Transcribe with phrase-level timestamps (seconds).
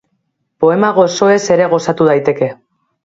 [0.63, 2.53] Poema gozoez ere gozatu daiteke.